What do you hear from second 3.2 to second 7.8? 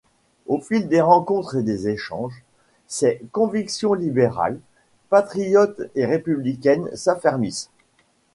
convictions libérales, patriotes et républicaines s'affermissent.